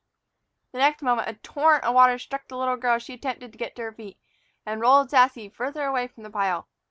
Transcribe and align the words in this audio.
The 0.71 0.79
next 0.79 1.03
moment, 1.03 1.27
a 1.29 1.35
torrent 1.35 1.83
of 1.83 1.93
water 1.93 2.17
struck 2.17 2.47
the 2.47 2.57
little 2.57 2.75
girl 2.75 2.95
as 2.95 3.03
she 3.03 3.13
attempted 3.13 3.51
to 3.51 3.57
get 3.59 3.75
to 3.75 3.83
her 3.83 3.91
feet, 3.93 4.17
and 4.65 4.81
rolled 4.81 5.11
Sassy 5.11 5.47
farther 5.47 5.85
away 5.85 6.07
from 6.07 6.23
the 6.23 6.31
pile. 6.31 6.67